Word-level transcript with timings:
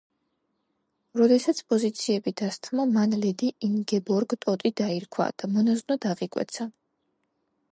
როდესაც 1.19 1.59
პოზიციები 1.73 2.33
დასთმო, 2.41 2.85
მან 2.95 3.13
ლედი 3.25 3.49
ინგებორგ 3.67 4.35
ტოტი 4.47 4.73
დაირქვა 4.81 5.29
და 5.43 5.51
მონაზვნად 5.59 6.09
აღიკვეცა. 6.15 6.67